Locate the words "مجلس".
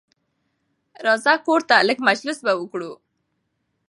2.09-2.37